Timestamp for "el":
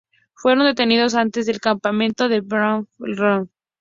1.53-1.61